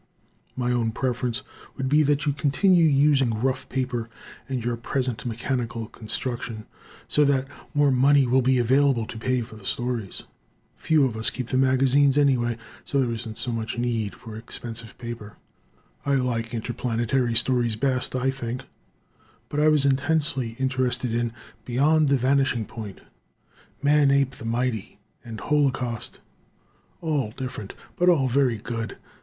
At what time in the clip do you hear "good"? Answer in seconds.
28.57-28.97